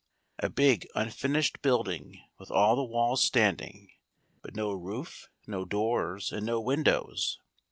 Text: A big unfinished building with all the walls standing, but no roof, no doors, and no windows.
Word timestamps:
A 0.39 0.49
big 0.49 0.87
unfinished 0.95 1.61
building 1.61 2.23
with 2.39 2.49
all 2.49 2.75
the 2.75 2.83
walls 2.83 3.23
standing, 3.23 3.91
but 4.41 4.55
no 4.55 4.71
roof, 4.73 5.29
no 5.45 5.63
doors, 5.63 6.31
and 6.31 6.43
no 6.43 6.59
windows. 6.59 7.39